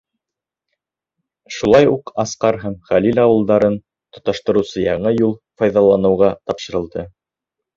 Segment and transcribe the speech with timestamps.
[1.57, 3.77] Шулай уҡ Асҡар һәм Хәлил ауылдарын
[4.17, 7.07] тоташтырыусы яңы юл файҙаланыуға тапшырылды.